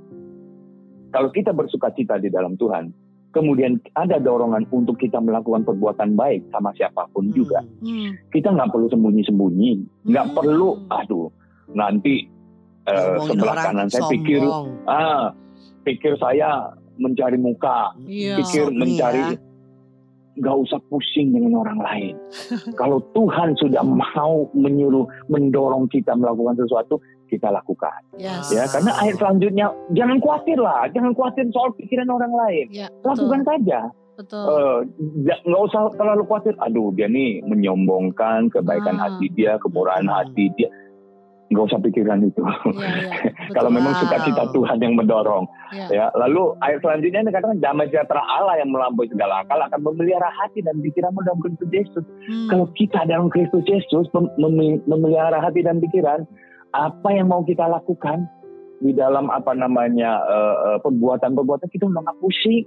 kalau 1.11 1.27
kita 1.35 1.51
bersuka 1.51 1.91
cita 1.91 2.23
di 2.23 2.31
dalam 2.31 2.55
Tuhan, 2.55 2.95
kemudian 3.35 3.83
ada 3.99 4.23
dorongan 4.23 4.71
untuk 4.71 4.99
kita 5.03 5.19
melakukan 5.19 5.67
perbuatan 5.67 6.15
baik 6.15 6.47
sama 6.55 6.71
siapa 6.79 7.11
pun 7.11 7.35
juga, 7.35 7.67
Hmm. 7.83 8.15
kita 8.31 8.55
nggak 8.55 8.71
perlu 8.71 8.87
sembunyi-sembunyi, 8.87 10.07
nggak 10.07 10.27
Hmm. 10.31 10.37
perlu, 10.39 10.69
aduh, 10.87 11.35
nanti 11.75 12.31
eh, 12.89 12.97
Ngomongin 12.97 13.39
sebelah 13.39 13.57
kanan 13.61 13.89
saya 13.93 14.03
pikir, 14.09 14.43
ah, 14.89 15.31
pikir 15.85 16.17
saya 16.19 16.75
mencari 17.01 17.35
muka, 17.35 17.97
Iya. 18.05 18.37
pikir 18.39 18.69
mencari, 18.71 19.35
ya. 19.35 19.41
nggak 20.37 20.57
usah 20.59 20.79
pusing 20.87 21.33
dengan 21.33 21.59
orang 21.59 21.81
lain. 21.81 22.15
Kalau 22.81 23.03
Tuhan 23.13 23.57
sudah 23.57 23.83
mau 23.83 24.47
menyuruh, 24.53 25.05
mendorong 25.27 25.89
kita 25.89 26.13
melakukan 26.13 26.57
sesuatu, 26.57 27.01
kita 27.27 27.49
lakukan. 27.49 28.01
Yes. 28.15 28.49
Ya, 28.49 28.65
karena 28.67 28.95
ayat 28.97 29.17
selanjutnya, 29.17 29.67
jangan 29.91 30.19
khawatir 30.19 30.57
lah, 30.57 30.87
jangan 30.89 31.13
khawatir 31.13 31.45
soal 31.51 31.73
pikiran 31.75 32.09
orang 32.09 32.33
lain. 32.33 32.67
Ya, 32.71 32.87
Lakukan 33.01 33.43
saja. 33.43 33.91
betul. 34.17 34.45
Eh, 34.45 34.79
ja- 35.25 35.41
nggak 35.43 35.63
usah 35.65 35.81
terlalu 35.97 36.23
khawatir. 36.25 36.53
Aduh, 36.61 36.93
dia 36.93 37.09
nih 37.09 37.41
menyombongkan 37.43 38.49
kebaikan 38.49 38.97
Ah. 38.97 39.09
hati 39.09 39.33
dia, 39.33 39.57
kemurahan 39.57 40.05
Hmm. 40.05 40.13
hati 40.15 40.53
dia. 40.55 40.69
Nggak 41.51 41.67
usah 41.67 41.83
pikirkan 41.83 42.23
itu. 42.23 42.39
Iya, 42.41 42.55
iya. 42.79 43.11
Betul. 43.51 43.55
Kalau 43.59 43.71
memang 43.75 43.91
Wow. 43.91 44.01
sukacita 44.07 44.43
Tuhan 44.55 44.79
yang 44.79 44.95
mendorong. 44.95 45.45
Ya. 45.75 45.87
Ya, 45.91 46.07
lalu 46.15 46.55
ayat 46.63 46.79
selanjutnya 46.79 47.21
ini 47.21 47.31
katakan 47.31 47.59
damai 47.59 47.91
sejahtera 47.91 48.23
Allah 48.23 48.55
yang 48.57 48.71
melampaui 48.71 49.11
segala 49.11 49.43
akal 49.43 49.59
akan 49.59 49.81
memelihara 49.83 50.31
hati 50.31 50.63
dan 50.63 50.79
pikiranmu 50.79 51.19
dalam 51.21 51.43
Kristus 51.43 51.71
Yesus. 51.71 52.05
Hmm. 52.07 52.49
Kalau 52.49 52.67
kita 52.73 53.03
dalam 53.05 53.27
Kristus 53.29 53.67
Yesus 53.67 54.07
mem- 54.15 54.31
mem- 54.39 54.83
memelihara 54.87 55.43
hati 55.43 55.67
dan 55.67 55.83
pikiran, 55.83 56.23
apa 56.71 57.09
yang 57.11 57.27
mau 57.27 57.43
kita 57.43 57.67
lakukan 57.67 58.31
di 58.81 58.93
dalam 58.93 59.29
apa 59.29 59.53
namanya 59.53 60.25
eh, 60.25 60.57
eh, 60.67 60.79
perbuatan-perbuatan 60.81 61.69
kita 61.69 61.85
udah 61.87 62.01
nggak 62.01 62.19
pusing. 62.19 62.65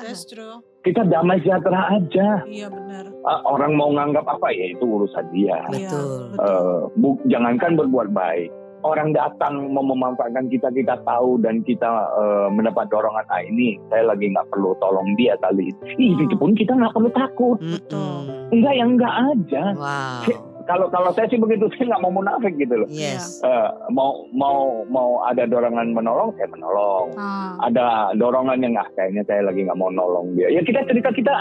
That's 0.00 0.26
true. 0.26 0.58
Kita 0.82 1.02
damai 1.02 1.40
sejahtera 1.40 1.94
aja. 1.94 2.42
Iya 2.44 2.68
benar. 2.68 3.08
Ah, 3.22 3.40
orang 3.46 3.72
mau 3.72 3.88
nganggap 3.88 4.26
apa 4.28 4.50
ya 4.50 4.70
itu 4.70 4.84
urusan 4.84 5.24
dia. 5.30 5.56
Iya, 5.70 5.88
Betul. 5.88 6.06
betul. 6.28 6.44
Eh, 6.44 6.80
bu- 6.94 7.22
jangankan 7.24 7.72
berbuat 7.74 8.10
baik. 8.10 8.50
Orang 8.84 9.16
datang 9.16 9.72
mau 9.72 9.80
memanfaatkan 9.80 10.52
kita, 10.52 10.68
kita 10.68 11.00
tahu 11.00 11.40
dan 11.40 11.62
kita 11.62 11.88
eh, 12.12 12.48
mendapat 12.52 12.84
dorongan 12.86 13.24
ah 13.26 13.40
ini 13.40 13.80
saya 13.88 14.04
lagi 14.04 14.28
nggak 14.28 14.50
perlu 14.50 14.76
tolong 14.76 15.08
dia 15.14 15.32
kali 15.40 15.72
ini. 15.72 15.88
Ih, 15.96 16.12
Hmm. 16.12 16.22
itu 16.22 16.34
pun 16.36 16.52
kita 16.52 16.74
nggak 16.74 16.92
perlu 16.92 17.08
takut. 17.10 17.56
Mm-mm. 17.62 18.52
Enggak 18.52 18.74
yang 18.74 18.90
enggak 18.92 19.14
aja. 19.30 19.64
Wow. 19.72 20.20
Kalau 20.64 20.88
kalau 20.88 21.10
saya 21.12 21.28
sih 21.28 21.36
begitu 21.40 21.68
saya 21.76 21.94
nggak 21.94 22.02
mau 22.04 22.12
munafik 22.12 22.54
gitu 22.56 22.84
loh. 22.84 22.88
Yes. 22.88 23.40
Eh, 23.44 23.70
mau 23.92 24.28
mau 24.32 24.84
mau 24.88 25.24
ada 25.28 25.44
dorongan 25.44 25.92
menolong 25.92 26.32
saya 26.36 26.48
menolong. 26.48 27.12
Ah, 27.16 27.56
Ada 27.68 28.16
dorongan 28.16 28.60
yang 28.64 28.74
ah 28.80 28.88
kayaknya 28.96 29.22
saya 29.28 29.44
lagi 29.44 29.64
nggak 29.64 29.78
mau 29.78 29.92
nolong 29.92 30.36
dia. 30.36 30.48
Ya 30.48 30.60
kita 30.64 30.84
cerita 30.88 31.12
kita 31.12 31.34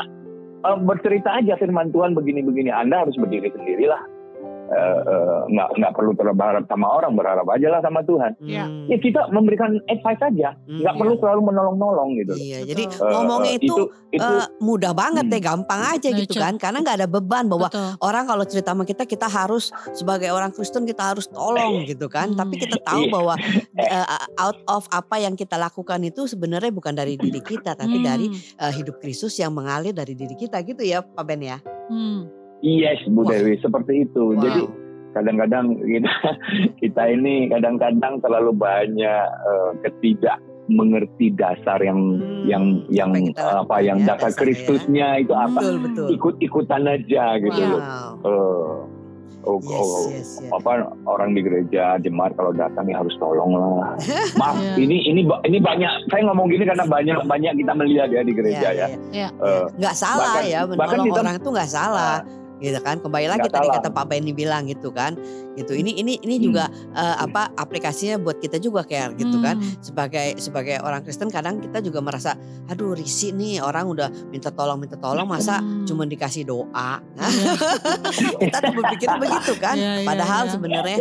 eh, 0.68 0.77
bercerita 0.84 1.30
aja 1.39 1.56
firman 1.56 1.92
Tuhan 1.96 2.15
begini-begini. 2.15 2.72
Anda 2.72 3.08
harus 3.08 3.15
berdiri 3.15 3.51
sendirilah. 3.51 4.23
Eh, 4.63 5.00
eh, 5.05 5.39
nggak 5.51 5.70
nggak 5.75 5.91
perlu 5.93 6.15
terlalu 6.15 6.39
berharap 6.39 6.63
sama 6.65 6.88
orang 6.88 7.13
berharap 7.13 7.46
aja 7.51 7.67
lah 7.67 7.82
sama 7.84 8.00
Tuhan. 8.08 8.32
Iya. 8.39 8.63
Hmm. 8.63 8.88
Ya 8.88 8.98
kita 8.98 9.22
memberikan 9.29 9.75
advice 9.86 10.17
saja. 10.17 10.55
Hmm. 10.65 10.79
Nggak 10.82 10.96
perlu 10.98 11.13
selalu 11.20 11.41
menolong-nolong 11.51 12.10
gitu. 12.17 12.34
Iya, 12.34 12.60
jadi 12.65 12.84
Eh, 12.88 13.12
ngomongnya 13.12 13.53
eh, 13.53 13.60
itu, 13.60 13.75
itu 14.10 14.34
eh, 14.34 14.48
mudah 14.60 14.96
banget 14.96 15.27
Hmm. 15.27 15.34
deh, 15.36 15.41
gampang 15.43 15.82
aja 15.93 16.10
Nah, 16.10 16.17
gitu 16.17 16.34
kan, 16.39 16.55
karena 16.55 16.79
nggak 16.79 16.98
ada 17.03 17.08
beban 17.08 17.46
bahwa 17.46 17.67
betul. 17.67 17.91
orang 18.01 18.24
kalau 18.24 18.43
cerita 18.48 18.72
sama 18.72 18.84
kita 18.84 19.03
kita 19.03 19.27
harus 19.27 19.70
sebagai 19.91 20.32
orang 20.32 20.50
Kristen 20.50 20.88
kita 20.88 21.12
harus 21.12 21.27
tolong 21.27 21.84
gitu 21.84 22.08
kan, 22.08 22.32
Hmm. 22.32 22.39
tapi 22.39 22.55
kita 22.58 22.79
tahu 22.82 23.03
Iya. 23.05 23.12
bahwa 23.12 23.34
eh, 23.77 24.05
out 24.39 24.58
of 24.65 24.88
apa 24.89 25.15
yang 25.17 25.36
kita 25.36 25.53
lakukan 25.55 26.01
itu 26.01 26.25
sebenarnya 26.25 26.72
bukan 26.72 26.96
dari 26.96 27.20
diri 27.20 27.43
kita, 27.43 27.75
tapi 27.75 28.00
Hmm. 28.00 28.05
dari 28.05 28.27
eh, 28.32 28.72
hidup 28.74 28.98
Kristus 28.98 29.36
yang 29.38 29.53
mengalir 29.53 29.91
dari 29.91 30.15
diri 30.15 30.34
kita 30.34 30.63
gitu 30.63 30.82
ya, 30.82 31.03
Pak 31.03 31.24
Ben 31.24 31.43
ya. 31.43 31.60
Hmm. 31.91 32.42
Yes 32.63 33.00
Bu 33.05 33.22
Wah. 33.22 33.36
Dewi 33.36 33.60
seperti 33.60 33.93
itu. 34.03 34.24
Wow. 34.29 34.39
Jadi 34.39 34.62
kadang-kadang 35.13 35.65
kita 35.77 36.13
kita 36.82 37.03
ini 37.08 37.46
kadang-kadang 37.48 38.17
terlalu 38.17 38.51
banyak 38.51 39.24
eh, 39.27 39.72
ketidak 39.82 40.39
mengerti 40.65 41.27
dasar 41.29 41.75
yang 41.77 42.00
Hmm, 42.15 42.48
yang 42.48 42.63
yang 42.88 43.12
apa 43.36 43.62
apa 43.62 43.77
yang 43.79 44.00
ya, 44.00 44.15
dasar 44.15 44.32
ya. 44.32 44.38
Kristusnya 44.38 45.08
itu 45.17 45.34
apa 45.34 45.60
Betul 45.60 45.77
betul. 45.82 46.08
ikut-ikutan 46.10 46.82
aja 46.84 47.36
gitu 47.38 47.60
Wow. 47.60 47.70
loh. 47.70 47.82
Eh, 48.24 48.74
oh, 49.43 49.60
Yes, 49.60 49.75
oh, 49.75 50.03
yes, 50.08 50.29
yes. 50.39 50.51
apa 50.51 50.72
orang 51.03 51.36
di 51.36 51.43
gereja 51.43 52.00
jemaat 52.00 52.32
kalau 52.34 52.51
datang 52.53 52.88
ya 52.88 52.96
harus 52.98 53.12
tolong 53.17 53.51
lah. 53.51 53.91
Maaf, 54.39 54.55
Iya. 54.55 54.79
ini 54.79 55.03
ini 55.03 55.22
ini 55.43 55.58
banyak 55.60 55.91
saya 56.08 56.24
ngomong 56.25 56.48
gini 56.48 56.63
karena 56.63 56.88
banyak 56.88 57.17
banyak 57.22 57.53
kita 57.53 57.72
melihat 57.75 58.08
ya 58.10 58.22
di 58.22 58.34
gereja 58.34 58.67
ya. 58.72 58.88
Iya. 59.12 59.27
Eh, 59.36 59.65
Nggak 59.77 59.96
salah 59.96 60.32
bahkan- 60.34 60.48
ya, 60.48 60.60
bahkan 60.65 60.79
menolong 60.96 61.05
kita- 61.05 61.22
orang 61.22 61.36
itu 61.38 61.50
nggak 61.51 61.70
salah. 61.70 62.15
Gitu 62.63 62.79
kan 62.79 62.96
kembali 62.98 63.27
lagi 63.27 63.43
Nggak 63.43 63.53
tadi 63.53 63.67
salah. 63.67 63.84
kata 63.84 63.89
Pak 63.91 64.05
Benny 64.08 64.32
bilang 64.32 64.63
gitu 64.63 64.89
kan 64.89 65.20
gitu 65.53 65.75
ini 65.75 65.91
ini 65.93 66.15
ini 66.17 66.39
juga 66.39 66.65
eh, 66.96 67.15
apa 67.20 67.51
aplikasinya 67.53 68.15
buat 68.17 68.39
kita 68.39 68.55
juga 68.58 68.82
kayak 68.82 69.20
gitu 69.20 69.38
kan 69.38 69.60
Hmm. 69.60 69.75
sebagai 69.79 70.39
sebagai 70.39 70.79
orang 70.79 71.03
Kristen 71.03 71.27
kadang 71.27 71.60
kita 71.60 71.77
juga 71.77 72.00
merasa 72.00 72.39
aduh 72.65 72.96
risih 72.96 73.32
nih 73.32 73.60
orang 73.60 73.86
udah 73.86 74.08
minta 74.29 74.48
tolong 74.50 74.79
minta 74.79 74.96
tolong 74.96 75.27
masa 75.27 75.60
Hmm. 75.60 75.84
cuma 75.84 76.05
dikasih 76.05 76.43
doa 76.43 77.03
Nah, 77.13 77.27
Iya. 77.27 77.53
kita 78.41 78.58
tuh 78.62 78.74
berpikir 78.74 79.10
begitu 79.13 79.53
kan 79.58 79.75
Iya, 79.75 79.91
iya, 80.00 80.08
padahal 80.08 80.41
iya. 80.41 80.51
sebenarnya 80.51 80.98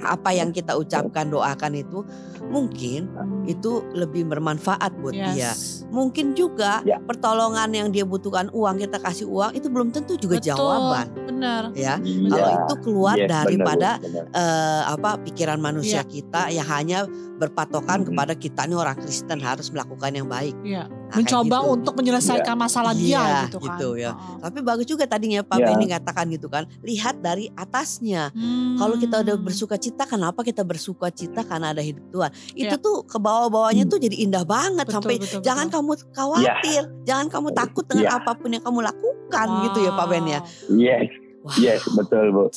apa 0.00 0.30
yang 0.30 0.50
kita 0.50 0.74
ucapkan 0.74 1.26
doakan 1.26 1.72
itu 1.74 2.02
mungkin 2.44 3.10
Hmm. 3.10 3.44
itu 3.44 3.82
lebih 3.92 4.24
bermanfaat 4.26 4.94
buat 4.98 5.12
dia 5.12 5.52
Yes. 5.52 5.84
mungkin 5.88 6.32
juga 6.32 6.80
Ya. 6.82 6.96
pertolongan 6.98 7.70
yang 7.70 7.88
dia 7.88 8.02
butuhkan 8.02 8.48
uang 8.50 8.78
kita 8.78 8.98
kasih 8.98 9.26
uang 9.26 9.52
itu 9.52 9.66
belum 9.66 9.90
tentu 9.90 10.14
juga 10.14 10.38
Betul, 10.38 10.48
jawaban 10.48 11.06
Benar. 11.26 11.62
ya 11.72 11.96
Iya. 11.98 12.28
kalau 12.28 12.48
itu 12.56 12.74
keluar 12.82 13.16
Yes, 13.16 13.28
daripada 13.28 13.90
benar. 13.98 14.24
eh, 14.30 14.82
apa 14.88 15.10
pikiran 15.20 15.58
manusia 15.58 16.00
Iya. 16.00 16.08
kita 16.08 16.42
yang 16.50 16.68
hanya 16.68 16.98
berpatokan 17.36 18.02
Mhm. 18.02 18.06
kepada 18.08 18.32
kita 18.34 18.60
nih 18.64 18.76
orang 18.76 18.96
Kristen 18.96 19.38
harus 19.38 19.68
melakukan 19.68 20.10
yang 20.10 20.26
baik 20.26 20.54
Iya. 20.62 20.86
Mencoba 21.10 21.58
gitu. 21.58 21.72
untuk 21.72 21.92
menyelesaikan 21.94 22.54
masalah 22.54 22.92
dia 22.92 23.16
Iya, 23.16 23.38
gitu 23.46 23.58
kan. 23.58 23.66
gitu 23.74 23.88
ya. 23.96 24.12
Heeh. 24.12 24.38
tapi 24.40 24.58
bagus 24.60 24.84
juga 24.84 25.04
tadinya 25.04 25.40
Pak 25.40 25.56
Iya. 25.56 25.66
Benny 25.66 25.86
katakan 25.88 26.26
gitu 26.28 26.46
kan 26.46 26.64
lihat 26.80 27.18
dari 27.18 27.48
atasnya 27.52 28.30
Hmm. 28.30 28.76
Kalau 28.76 28.94
kita 28.94 29.20
udah 29.20 29.36
bersuka 29.36 29.74
cita, 29.74 30.04
kenapa 30.04 30.40
kita 30.40 30.62
bersuka 30.62 31.08
cita 31.08 31.42
karena 31.42 31.70
ada 31.70 31.80
hidup 31.80 32.04
Tuhan? 32.08 32.30
Itu 32.52 32.70
Iya. 32.70 32.78
tuh 32.78 33.02
ke 33.02 33.16
bawah-bawahnya 33.16 33.84
tuh 33.84 33.98
jadi 33.98 34.16
indah 34.18 34.42
banget 34.42 34.84
Betul, 34.84 34.94
sampai 34.94 35.14
betul, 35.18 35.40
jangan 35.40 35.66
betul. 35.66 35.76
kamu 35.76 35.92
khawatir, 36.12 36.82
jangan 37.02 37.26
kamu 37.26 37.48
takut 37.52 37.84
dengan 37.84 38.04
Iya. 38.06 38.16
apa 38.16 38.30
pun 38.32 38.48
yang 38.48 38.62
kamu 38.62 38.78
lakukan 38.84 39.46
gitu 39.64 39.78
ya 39.80 39.90
Pak 39.92 40.06
Ben 40.06 40.24
ya. 40.24 40.40
Yes, 40.68 41.08
Wah, 41.40 41.54
yes, 41.56 41.80
betul 41.88 42.26
Bu. 42.30 42.38
Wow, 42.38 42.48
itu 42.48 42.56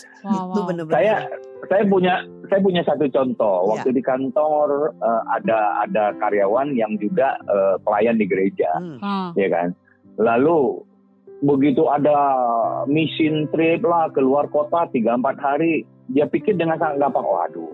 wow. 0.54 0.66
bener-bener. 0.66 0.96
Saya 0.96 1.16
saya 1.64 1.84
punya 1.86 2.14
saya 2.52 2.60
punya 2.60 2.84
satu 2.84 3.08
contoh. 3.08 3.64
Iya. 3.64 3.68
Waktu 3.72 3.90
di 3.96 4.04
kantor 4.04 4.92
eh, 5.00 5.22
ada 5.40 5.88
ada 5.88 6.12
karyawan 6.20 6.76
yang 6.76 7.00
juga 7.00 7.40
eh, 7.48 7.76
pelayan 7.82 8.20
di 8.20 8.28
gereja, 8.28 8.76
Hmm. 8.76 9.32
Ya 9.40 9.48
kan. 9.48 9.72
Lalu 10.20 10.84
begitu 11.42 11.88
ada 11.88 12.14
mission 12.86 13.48
trip 13.50 13.82
lah 13.88 14.12
keluar 14.12 14.52
kota 14.52 14.92
3-4 14.92 15.40
hari, 15.40 15.88
dia 16.12 16.28
pikir 16.28 16.60
dengan 16.60 16.78
sangat 16.78 17.02
gampang, 17.02 17.26
waduh 17.26 17.72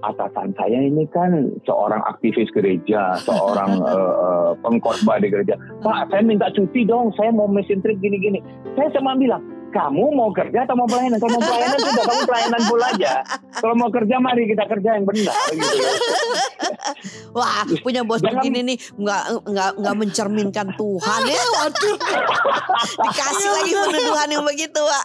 atasan 0.00 0.56
saya 0.56 0.80
ini 0.80 1.04
kan 1.12 1.52
seorang 1.68 2.00
aktivis 2.08 2.48
gereja, 2.52 3.14
seorang 3.28 3.80
eh, 3.84 4.14
eh, 4.16 4.50
pengkhotbah 4.64 5.20
di 5.20 5.28
gereja. 5.28 5.54
Pak, 5.84 6.12
saya 6.12 6.22
minta 6.24 6.48
cuti 6.52 6.84
dong, 6.88 7.12
saya 7.16 7.30
mau 7.32 7.48
mission 7.48 7.84
trip 7.84 8.00
gini-gini. 8.00 8.40
Saya 8.76 8.88
cuma 8.96 9.16
bilang, 9.16 9.44
kamu 9.70 10.04
mau 10.10 10.30
kerja 10.30 10.62
atau 10.62 10.74
mau 10.74 10.84
pelayanan? 10.84 11.16
Kalau 11.16 11.32
mau 11.32 11.42
pelayanan 11.42 11.78
sudah 11.78 12.04
kamu 12.04 12.22
pelayanan 12.24 12.60
full 12.64 12.82
aja. 12.82 13.12
Kalau 13.54 13.74
mau 13.74 13.88
kerja 13.88 14.16
mari 14.18 14.42
kita 14.44 14.64
kerja 14.66 14.90
yang 14.94 15.04
benar 15.04 15.34
gitu. 15.50 15.78
Wah, 17.30 17.62
punya 17.80 18.02
bos 18.02 18.18
Jangan- 18.18 18.42
begini 18.42 18.60
nih 18.64 18.76
nggak 18.92 19.22
nggak 19.46 19.70
nggak 19.78 19.94
mencerminkan 19.96 20.68
Tuhan 20.74 21.20
ya. 21.24 21.42
Waduh. 21.56 21.96
Dikasih 23.04 23.38
Iya, 23.40 23.54
lagi 23.54 23.72
bener. 23.72 23.84
penuduhan 23.86 24.28
yang 24.28 24.44
begitu, 24.44 24.80
Pak. 24.80 25.04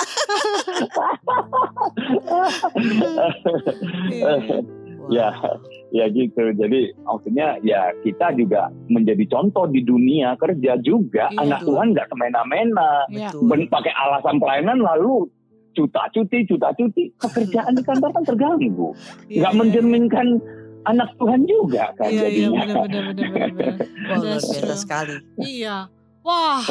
iya. 5.11 5.29
ya, 5.33 5.51
ya 5.93 6.05
gitu. 6.09 6.43
Jadi 6.55 6.79
maksudnya 7.03 7.47
ya 7.61 7.93
kita 8.01 8.33
juga 8.35 8.69
menjadi 8.87 9.23
contoh 9.29 9.65
di 9.69 9.81
dunia 9.81 10.33
kerja 10.37 10.77
juga. 10.81 11.29
Iya, 11.31 11.41
Anak 11.45 11.59
betul. 11.61 11.69
Tuhan 11.73 11.87
nggak 11.93 12.07
semena-mena. 12.09 12.91
Iya. 13.09 13.29
Ben- 13.45 13.69
pakai 13.69 13.93
alasan 13.93 14.37
pelayanan 14.37 14.79
lalu 14.81 15.27
cuta 15.75 16.07
cuti, 16.11 16.47
cuta 16.47 16.71
cuti. 16.73 17.11
Pekerjaan 17.19 17.75
di 17.75 17.83
kantor 17.83 18.09
kan 18.15 18.23
terganggu. 18.23 18.89
Iya, 19.29 19.41
Nggak 19.41 19.53
iya, 19.53 19.59
mencerminkan 19.59 20.27
anak 20.85 21.09
Tuhan 21.17 21.41
juga 21.49 21.83
kan 21.97 22.09
Iya, 22.13 22.25
iya, 22.29 22.47
jadinya. 22.47 22.59
benar, 22.61 22.75
benar, 22.85 23.03
benar, 23.09 23.27
benar, 23.33 23.49
benar. 23.51 23.75
Wah, 24.09 24.17
luar 24.21 24.41
biasa 24.41 24.75
sekali. 24.77 25.15
Iya. 25.41 25.77
Wah. 26.21 26.61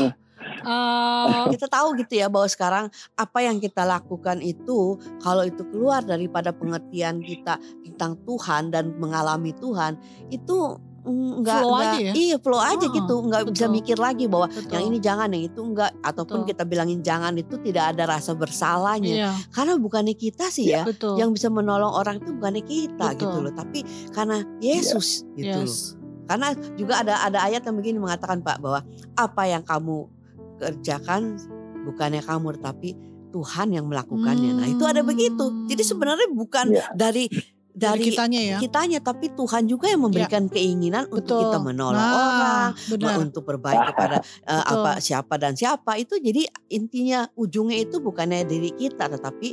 Eh, 0.64 1.44
kita 1.50 1.66
tahu 1.66 1.94
gitu 1.96 2.14
ya 2.16 2.26
bahwa 2.26 2.48
sekarang 2.48 2.84
apa 3.14 3.38
yang 3.40 3.56
kita 3.56 3.82
lakukan 3.82 4.40
itu 4.40 4.96
kalau 5.20 5.42
itu 5.42 5.62
keluar 5.68 6.00
daripada 6.00 6.50
pengertian 6.50 7.20
kita 7.20 7.56
tentang 7.84 8.18
Tuhan 8.22 8.68
dan 8.68 8.96
mengalami 8.96 9.54
Tuhan 9.54 9.94
itu 10.28 10.76
mm, 11.04 11.44
nggak 11.44 11.60
Flow 11.60 11.70
nggak- 11.70 11.92
aja 11.92 11.98
ya? 12.00 12.12
iya 12.12 12.36
flow 12.36 12.58
aja 12.58 12.86
Oh, 12.86 12.92
gitu 12.92 13.14
nggak 13.22 13.42
bisa 13.52 13.66
mikir 13.68 13.96
lagi 13.96 14.24
bahwa 14.24 14.48
Betul. 14.48 14.72
yang 14.72 14.84
ini 14.88 14.98
jangan 14.98 15.28
yang 15.30 15.44
itu 15.44 15.60
enggak 15.60 15.90
ataupun 16.00 16.42
Betul. 16.42 16.48
kita 16.50 16.62
bilangin 16.64 17.00
jangan 17.00 17.32
itu 17.34 17.54
tidak 17.60 17.84
ada 17.92 18.04
rasa 18.08 18.32
bersalahnya 18.32 19.14
Iya, 19.14 19.30
karena 19.50 19.76
bukannya 19.76 20.14
kita 20.14 20.48
sih 20.48 20.72
ya 20.72 20.82
betul. 20.82 21.16
yang 21.16 21.30
bisa 21.30 21.48
menolong 21.48 21.92
orang 21.92 22.18
itu 22.18 22.32
bukannya 22.32 22.64
kita 22.64 23.06
Betul. 23.12 23.20
gitu 23.20 23.36
loh 23.44 23.52
tapi 23.52 23.80
karena 24.10 24.42
Yesus 24.58 25.28
gitu 25.34 25.60
loh 25.60 25.68
yes. 25.68 25.94
karena 26.24 26.48
juga 26.74 27.04
ada 27.04 27.20
ada 27.20 27.38
ayat 27.44 27.62
yang 27.62 27.76
begini 27.76 28.00
mengatakan 28.00 28.40
Pak 28.40 28.56
bahwa 28.58 28.80
apa 29.14 29.42
yang 29.44 29.60
kamu 29.60 30.08
kerjakan 30.56 31.36
bukannya 31.84 32.20
kamu 32.20 32.56
tetapi 32.56 32.90
Tuhan 33.30 33.68
yang 33.70 33.86
melakukannya. 33.86 34.50
Nah, 34.54 34.66
itu 34.66 34.84
ada 34.86 35.02
begitu. 35.02 35.66
Jadi 35.66 35.82
sebenarnya 35.82 36.30
bukan 36.30 36.70
Iya. 36.70 36.86
dari 36.94 37.26
Dari 37.74 37.98
dari 37.98 38.02
kitanya 38.06 38.40
ya. 38.40 38.58
kitanya 38.62 39.02
tapi 39.02 39.34
Tuhan 39.34 39.66
juga 39.66 39.90
yang 39.90 40.06
memberikan 40.06 40.46
keinginan 40.46 41.10
untuk 41.10 41.26
Betul. 41.26 41.40
kita 41.42 41.58
menolong 41.58 41.98
Nah, 41.98 42.14
orang, 42.14 42.70
benar. 42.86 43.14
untuk 43.18 43.42
berbaik 43.42 43.90
kepada 43.90 44.22
Betul. 44.22 44.78
apa 44.78 44.90
siapa 45.02 45.34
dan 45.34 45.58
siapa 45.58 45.98
itu 45.98 46.14
jadi 46.16 46.46
intinya 46.70 47.26
ujungnya 47.34 47.82
itu 47.82 47.98
bukannya 47.98 48.46
diri 48.46 48.70
kita 48.70 49.10
tetapi 49.10 49.48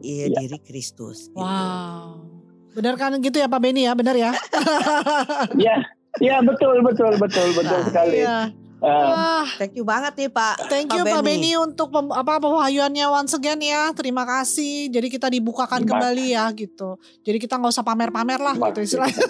ya, 0.00 0.32
Iya. 0.32 0.40
diri 0.40 0.58
Kristus. 0.64 1.28
gitu. 1.28 1.44
Wow. 1.44 2.24
Benar 2.72 2.96
kan 2.96 3.20
gitu 3.20 3.36
ya 3.36 3.44
Pak 3.46 3.60
Beni 3.60 3.84
ya, 3.84 3.92
benar 3.92 4.16
ya? 4.16 4.32
Ya, 5.60 5.76
ya 6.18 6.40
betul 6.40 6.80
betul 6.80 7.12
betul 7.16 7.52
betul 7.52 7.78
Nah, 7.78 7.84
sekali. 7.84 8.16
Iya. 8.16 8.38
Wah, 8.82 9.46
Thank 9.56 9.74
you 9.74 9.84
banget 9.84 10.12
nih 10.16 10.26
Pak. 10.28 10.54
thank 10.66 10.90
you 10.90 11.02
Pak 11.02 11.22
Beni 11.22 11.54
untuk 11.54 11.88
pem- 11.88 12.10
apa 12.10 12.36
pewahyuannya 12.36 13.06
once 13.06 13.32
again 13.32 13.58
ya. 13.58 13.90
Terima 13.92 14.22
kasih. 14.24 14.86
Jadi 14.88 15.06
kita 15.08 15.26
dibukakan 15.28 15.80
Terima- 15.80 16.02
kembali 16.02 16.26
ya 16.28 16.50
gitu. 16.50 16.98
Jadi 17.20 17.38
kita 17.38 17.56
nggak 17.56 17.70
usah 17.70 17.82
pamer-pamer 17.82 18.38
lah 18.38 18.52
Terima 18.52 18.68
gitu 18.68 18.80
istilahnya. 18.84 19.22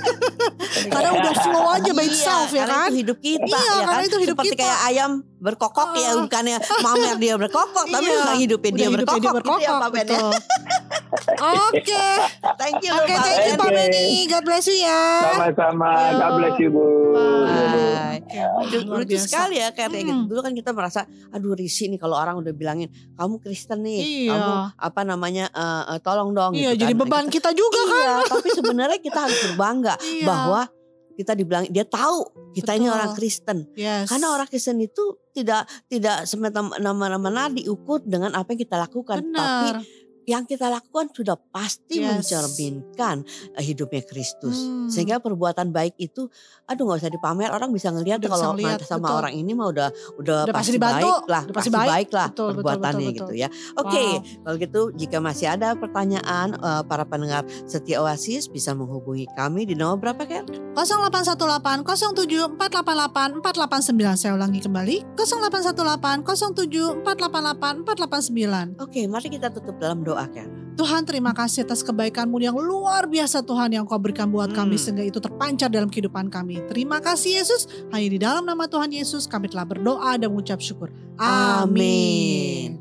Karena 0.92 1.10
udah 1.12 1.32
flow 1.36 1.66
aja 1.70 1.90
by 1.90 2.00
Iya, 2.02 2.10
itself 2.10 2.48
ya 2.50 2.64
karena 2.64 2.74
kan. 2.74 2.88
itu 2.88 2.96
hidup 2.98 3.18
kita 3.20 3.44
Iya, 3.46 3.60
ya 3.62 3.74
karena 3.78 3.92
kan. 3.94 4.02
itu 4.02 4.16
hidup 4.18 4.36
Seperti 4.36 4.50
kita. 4.50 4.62
kayak 4.62 4.78
ayam 4.84 5.10
berkokok 5.36 5.88
ya 5.96 6.08
Ah. 6.08 6.16
bukannya 6.18 6.56
mamer 6.80 7.16
dia 7.18 7.34
berkokok 7.36 7.84
tapi 7.88 8.06
Iya, 8.06 8.18
udah 8.22 8.36
hidupin 8.36 8.72
dia 8.72 8.86
Udah 8.86 8.94
hidupnya 8.96 9.30
berkokok, 9.32 9.58
dia 9.58 9.62
gitu 9.62 9.68
ya 9.68 9.82
Pak 9.82 9.90
Ben 9.90 10.06
ya. 10.06 10.20
Oke, 11.32 12.04
Thank 12.56 12.82
you 12.82 12.92
oke, 12.92 13.08
Pak 13.08 13.22
thank 13.22 13.44
you. 13.44 13.54
Pak. 13.56 13.68
Beni. 13.68 14.26
God 14.26 14.42
bless 14.42 14.66
you 14.66 14.78
ya. 14.78 15.00
Sama-sama. 15.24 15.90
God 16.14 16.32
bless 16.38 16.56
you 16.56 16.68
Bu. 16.68 16.84
Bye. 17.12 18.20
Wah, 18.32 18.96
Lucu, 18.96 19.16
sekali 19.16 19.58
ya 19.58 19.68
kayak 19.70 19.92
gitu. 19.92 20.08
Hmm. 20.10 20.24
Dulu 20.24 20.40
kan 20.40 20.52
kita 20.52 20.70
merasa 20.70 21.04
aduh 21.28 21.52
risih 21.52 21.88
nih 21.88 21.98
kalau 21.98 22.16
orang 22.16 22.38
udah 22.38 22.52
bilangin 22.52 22.88
kamu 23.12 23.36
Kristen 23.38 23.82
nih, 23.82 24.00
Iya. 24.24 24.32
kamu 24.32 24.52
apa 24.78 25.00
namanya 25.02 25.44
eh, 25.48 25.84
eh, 25.92 25.98
tolong 26.00 26.32
dong 26.32 26.52
Iya, 26.54 26.72
gitu 26.72 26.80
jadi 26.80 26.92
kan. 26.92 26.96
Nah, 26.96 27.00
beban 27.04 27.24
kita- 27.26 27.32
kita 27.32 27.50
juga 27.52 27.80
kan. 27.82 27.98
Iya, 27.98 28.14
tapi 28.32 28.48
sebenarnya 28.50 28.98
kita 29.00 29.18
harus 29.20 29.38
berbangga 29.44 29.94
Iya. 30.00 30.26
bahwa 30.26 30.60
kita 31.12 31.32
dibilang 31.34 31.64
dia 31.68 31.84
tahu 31.84 32.24
kita 32.52 32.72
ini 32.72 32.88
Betul. 32.88 32.96
orang 32.96 33.10
Kristen. 33.12 33.58
Yes. 33.74 34.08
Karena 34.08 34.26
orang 34.30 34.48
Kristen 34.48 34.80
itu 34.80 35.04
tidak 35.32 35.68
tidak 35.86 36.24
semena-mena 36.24 37.48
diukur 37.48 38.00
dengan 38.00 38.32
apa 38.32 38.52
yang 38.52 38.60
kita 38.62 38.76
lakukan, 38.78 39.20
tapi 39.20 39.68
Benar. 39.72 39.76
Yang 40.24 40.44
kita 40.44 40.66
lakukan 40.66 41.10
sudah 41.10 41.34
pasti 41.50 41.98
Yes. 41.98 42.08
mencerminkan 42.24 43.22
eh, 43.52 43.62
hidupnya 43.62 44.02
Kristus. 44.02 44.64
Hmm. 44.64 44.88
Sehingga 44.88 45.18
perbuatan 45.18 45.68
baik 45.68 45.94
itu, 45.96 46.26
aduh 46.64 46.82
nggak 46.84 47.00
usah 47.00 47.10
dipamer, 47.10 47.48
orang 47.48 47.68
bisa 47.68 47.88
ngelihat 47.88 48.18
kalau 48.22 48.52
bisa 48.52 48.52
ngelihat, 48.54 48.78
sama 48.82 49.06
betul. 49.06 49.18
orang 49.20 49.34
ini 49.34 49.52
mah 49.52 49.68
udah 49.68 49.88
udah, 50.16 50.38
Udah 50.46 50.54
pasti 50.54 50.72
pasti, 50.72 50.76
dibantu, 50.76 51.06
baik 51.06 51.24
lah, 51.26 51.42
udah 51.42 51.54
pasti 51.54 51.58
pasti 51.58 51.70
baik. 51.72 51.90
baik 51.92 52.10
lah 52.10 52.28
Betul, 52.28 52.42
betul, 52.42 52.54
perbuatannya 52.56 53.00
betul, 53.04 53.18
gitu 53.18 53.32
ya. 53.36 53.48
Oke, 53.76 54.02
Wow. 54.02 54.18
kalau 54.42 54.56
gitu 54.58 54.80
jika 54.96 55.18
masih 55.18 55.46
ada 55.48 55.68
pertanyaan 55.74 56.48
eh, 56.54 56.82
para 56.84 57.04
pendengar 57.04 57.42
setia 57.64 58.00
Oasis 58.00 58.46
bisa 58.46 58.72
menghubungi 58.72 59.26
kami 59.32 59.64
di 59.64 59.74
nomor 59.74 60.00
berapa 60.00 60.22
kan? 60.24 60.44
0818 60.74 61.84
07 61.84 62.56
488 62.56 63.40
489 63.40 64.16
saya 64.16 64.32
ulangi 64.34 64.60
kembali 64.60 64.96
0818 65.14 66.24
07 66.24 67.04
488 67.04 67.84
489 67.84 68.82
Oke, 68.82 69.00
mari 69.06 69.28
kita 69.28 69.48
tutup 69.48 69.76
dalam 69.76 70.02
doa 70.02 70.11
kan. 70.16 70.62
Tuhan 70.72 71.04
terima 71.04 71.36
kasih 71.36 71.68
atas 71.68 71.84
kebaikanmu 71.84 72.40
yang 72.40 72.56
luar 72.56 73.04
biasa 73.04 73.44
Tuhan 73.44 73.76
yang 73.76 73.84
kau 73.84 74.00
berikan 74.00 74.32
buat 74.32 74.56
kami 74.56 74.80
Hmm. 74.80 74.82
sehingga 74.88 75.04
itu 75.04 75.20
terpancar 75.20 75.68
dalam 75.68 75.92
kehidupan 75.92 76.32
kami 76.32 76.64
terima 76.64 76.96
kasih 76.96 77.44
Yesus 77.44 77.68
hanya 77.92 78.08
di 78.08 78.16
dalam 78.16 78.48
nama 78.48 78.64
Tuhan 78.64 78.88
Yesus 78.88 79.28
kami 79.28 79.52
telah 79.52 79.68
berdoa 79.68 80.16
dan 80.16 80.32
mengucap 80.32 80.64
syukur 80.64 80.88
Amin. 81.20 82.80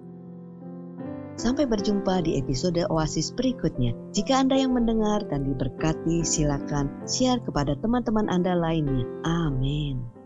Sampai 1.35 1.65
berjumpa 1.65 2.21
di 2.21 2.37
episode 2.37 2.85
Oasis 2.93 3.33
berikutnya. 3.33 3.97
Jika 4.13 4.45
Anda 4.45 4.61
yang 4.61 4.77
mendengar 4.77 5.25
dan 5.25 5.49
diberkati, 5.49 6.21
silakan 6.21 6.85
share 7.09 7.41
kepada 7.41 7.73
teman-teman 7.81 8.29
Anda 8.29 8.53
lainnya. 8.53 9.09
Amin. 9.25 10.20